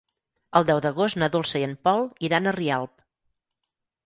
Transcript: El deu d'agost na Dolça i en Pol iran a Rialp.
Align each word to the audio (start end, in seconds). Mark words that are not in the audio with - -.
El 0.59 0.63
deu 0.69 0.79
d'agost 0.85 1.19
na 1.23 1.29
Dolça 1.35 1.61
i 1.65 1.67
en 1.67 1.75
Pol 1.89 2.09
iran 2.29 2.49
a 2.49 2.55
Rialp. 2.57 2.97